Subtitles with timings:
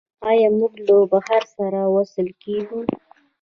[0.29, 2.79] آیا موږ له بحر سره وصل کیږو؟